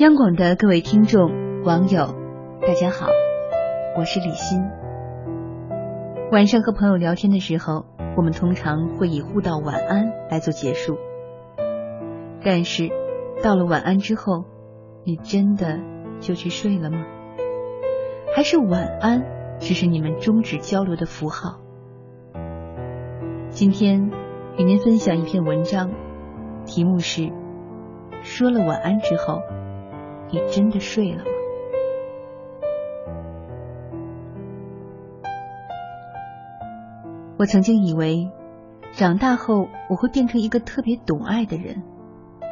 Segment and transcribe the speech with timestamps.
[0.00, 1.30] 央广的各位听众、
[1.62, 2.14] 网友，
[2.62, 3.08] 大家好，
[3.98, 4.58] 我是李欣。
[6.32, 7.84] 晚上和朋友聊天的时候，
[8.16, 10.96] 我们通常会以互道晚安来做结束。
[12.42, 12.88] 但是，
[13.42, 14.46] 到了晚安之后，
[15.04, 15.78] 你真的
[16.18, 17.04] 就去睡了吗？
[18.34, 19.26] 还是晚安
[19.58, 21.60] 只是你们终止交流的符号？
[23.50, 24.10] 今天
[24.56, 25.90] 与您分享一篇文章，
[26.64, 27.30] 题目是：
[28.22, 29.42] 说了晚安之后。
[30.32, 31.30] 你真的睡了吗？
[37.36, 38.30] 我曾经以为，
[38.92, 41.82] 长大后我会变成一个特别懂爱的人，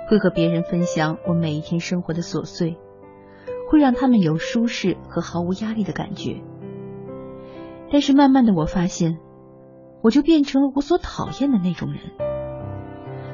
[0.09, 2.79] 会和别人分享我每一天生活的琐碎，
[3.71, 6.43] 会让他们有舒适和毫无压力的感觉。
[7.93, 9.19] 但是慢慢的，我发现，
[10.03, 12.01] 我就变成了我所讨厌的那种人，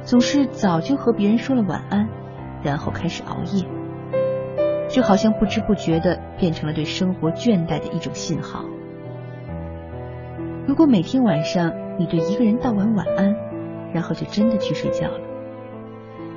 [0.03, 2.09] 总是早就和别人说了晚安，
[2.63, 3.65] 然后开始熬夜。
[4.95, 8.65] 就好像不知不觉的变成了对生活倦怠的一种信号。
[10.69, 13.35] 如果每天晚上你对一个人道完晚安，
[13.93, 15.19] 然后就真的去睡觉了，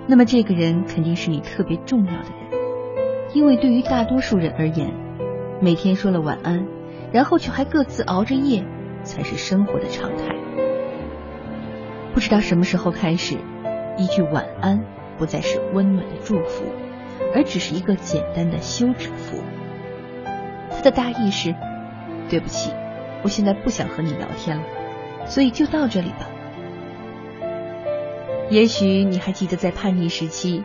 [0.08, 2.60] 那么这个人肯定是你特别重要的人，
[3.36, 4.92] 因为对于大多数人而言，
[5.62, 6.66] 每天说了晚安，
[7.12, 8.66] 然后却还各自熬着夜，
[9.04, 10.36] 才是生活的常态。
[12.12, 13.38] 不知道什么时候开始，
[14.00, 14.84] 一句晚安
[15.20, 16.64] 不再是温暖的祝福。
[17.34, 19.38] 而只是一个简单的休止符。
[20.72, 21.56] 它的大意是：
[22.30, 22.72] 对不起，
[23.24, 24.64] 我现在不想和你聊天了，
[25.26, 26.30] 所以就到这里吧。
[28.50, 30.64] 也许你还记得，在叛逆时期，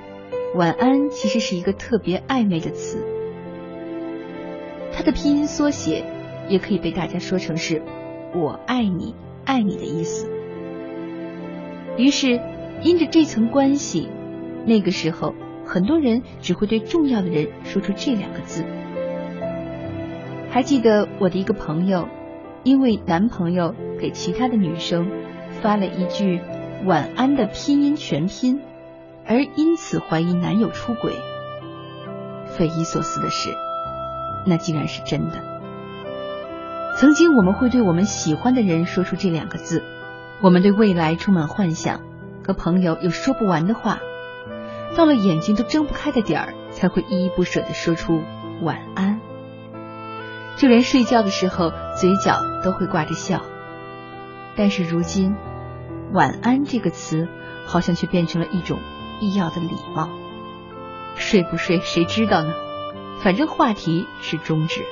[0.55, 3.05] 晚安其实是一个特别暧昧的词。
[4.93, 6.05] 它的拼音缩写
[6.49, 7.83] 也可以被大家说成是
[8.37, 9.15] “我爱你，
[9.45, 10.29] 爱你”的意思。
[11.97, 12.41] 于是，
[12.83, 14.09] 因着这层关系，
[14.67, 15.35] 那个时候。
[15.73, 18.63] 很多人只会对重要的人说出这两个字。
[20.51, 22.09] 还记得我的一个朋友，
[22.63, 25.11] 因为男朋友给其他的女生
[25.63, 26.43] 发了一句
[26.85, 28.61] 晚安的拼音全拼，
[29.27, 31.15] 而因此怀疑男友出轨。
[32.49, 33.49] 匪夷所思的是，
[34.47, 35.37] 那竟然是真的。
[36.99, 39.83] 曾经我们会对我们喜欢的人说出这两个字，
[40.43, 42.03] 我们对未来充满幻想，
[42.47, 44.01] 和朋友有说不完的话。
[44.97, 48.23] 到了眼睛都睁不开的点儿，才会依依不舍的说出
[48.61, 49.21] 晚安。
[50.59, 53.41] 就连睡觉的时候，嘴角都会挂着笑。
[54.55, 55.35] 但是如今，
[56.13, 57.27] 晚安这个词
[57.65, 58.79] 好像却变成了一种
[59.19, 60.11] 必要的礼貌。
[61.17, 62.53] 睡不睡谁知道呢？
[63.23, 64.87] 反正话题是终止了。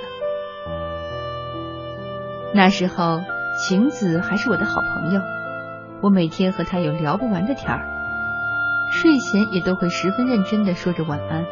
[2.55, 3.21] 那时候，
[3.59, 5.21] 晴子还是我的好朋友，
[6.01, 8.00] 我每天和她有聊不完的天儿。
[8.91, 11.45] 睡前也都会十分认真的说着晚安。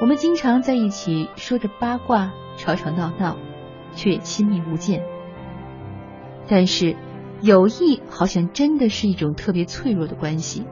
[0.00, 3.36] 我们经常在一起说着八卦，吵吵闹闹，
[3.94, 5.02] 却也亲密无间。
[6.46, 6.96] 但是，
[7.42, 10.64] 友谊好像真的是一种特别脆弱的关系，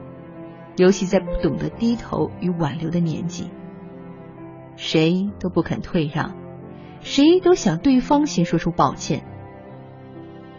[0.77, 3.49] 尤其在不懂得低头与挽留的年纪，
[4.77, 6.35] 谁都不肯退让，
[7.01, 9.25] 谁都想对方先说出抱歉。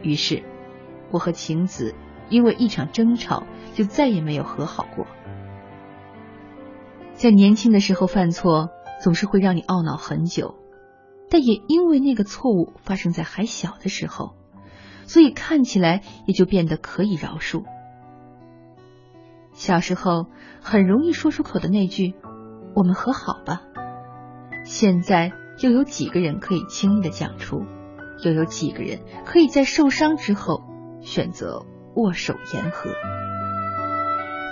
[0.03, 0.43] 于是，
[1.11, 1.95] 我和晴子。
[2.29, 3.45] 因为一场争吵，
[3.75, 5.07] 就再也没有和好过。
[7.15, 8.71] 在年轻的时候犯错，
[9.01, 10.57] 总是会让你懊恼很久，
[11.31, 14.35] 但也因为那个错误发生在还小的时候，
[15.07, 17.65] 所以看起来也就变得可以饶恕。
[19.53, 20.27] 小时候
[20.61, 22.15] 很容易说出口的那句
[22.77, 23.63] “我们和好吧”，
[24.65, 25.33] 现在
[25.63, 27.65] 又有几个人可以轻易的讲出？
[28.23, 30.63] 又有几个人可以在受伤之后
[31.01, 31.65] 选择？
[31.97, 32.91] 握手言和，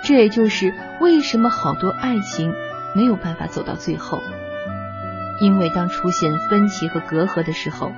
[0.03, 2.51] 这也就是为什么好多爱情
[2.95, 4.19] 没有办法走到最后。
[5.39, 7.91] 因为当出现分歧和隔阂的时候，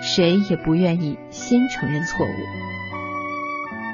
[0.00, 2.30] 谁也不愿意先承认错误。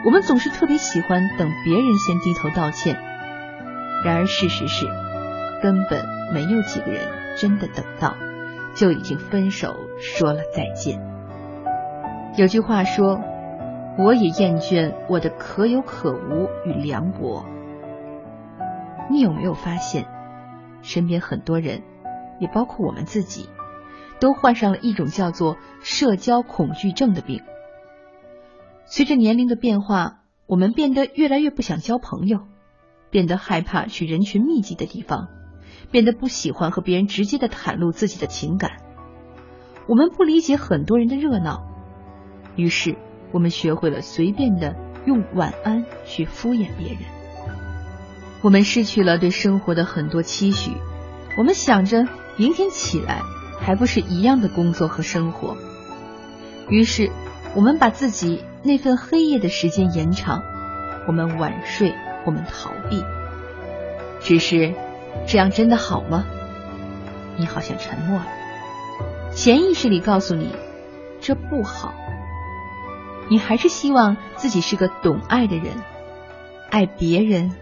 [0.04, 2.96] 我们总是特别喜欢等别人先低头道歉，
[4.04, 4.86] 然而事实是，
[5.60, 8.16] 根本没有几个人真的等到，
[8.76, 11.00] 就已经分手说了再见。
[12.36, 13.20] 有句话说。
[13.98, 17.46] 我也厌倦我的可有可无与凉薄。
[19.10, 20.06] 你有没有发现，
[20.82, 21.82] 身边很多人，
[22.38, 23.48] 也包括我们自己，
[24.20, 27.42] 都患上了一种叫做社交恐惧症的病。
[28.84, 32.40] 随着年龄的变化，我们变得越来越不想交朋友，
[33.10, 35.28] 变得害怕去人群密集的地方，
[35.90, 38.72] 变得不喜欢和别人直接的袒露自己的情感。
[39.88, 41.66] 我们不理解很多人的热闹，
[42.56, 42.98] 于是。
[43.32, 44.74] 我们学会了随便的
[45.04, 46.98] 用晚安去敷衍别人。
[48.42, 50.72] 我们失去了对生活的很多期许，
[51.36, 52.06] 我们想着
[52.36, 53.20] 明天起来
[53.60, 55.56] 还不是一样的工作和生活，
[56.68, 57.10] 于是
[57.54, 60.42] 我们把自己那份黑夜的时间延长，
[61.08, 61.94] 我们晚睡，
[62.24, 63.02] 我们逃避。
[64.20, 64.74] 只是
[65.26, 66.24] 这样真的好吗？
[67.36, 68.26] 你好像沉默了，
[69.34, 70.54] 潜意识里告诉你
[71.20, 71.94] 这不好。
[73.28, 75.82] 你还是希望自己是个懂爱的人，
[76.70, 77.54] 爱别人，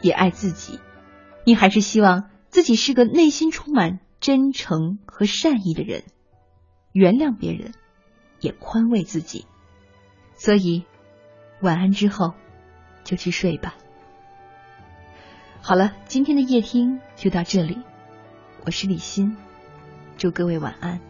[0.00, 0.78] 也爱自己。
[1.44, 6.04] 你还是希望自己是个内心充满真诚和善意的人，
[6.92, 7.74] 原谅别人，
[8.40, 9.46] 也宽慰自己。
[10.36, 10.84] 所以，
[11.60, 12.32] 晚安之后，
[13.04, 13.74] 就去睡吧。
[15.60, 17.78] 好了，今天的夜听就到这里，
[18.64, 19.36] 我是李欣，
[20.16, 21.09] 祝各位晚安。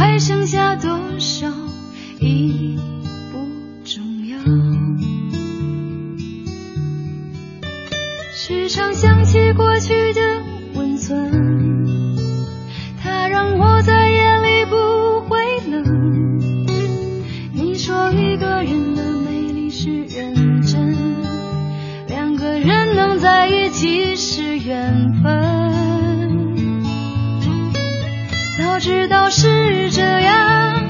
[0.00, 1.46] 还剩下多少？
[2.20, 2.69] 一
[29.30, 30.89] 是这样。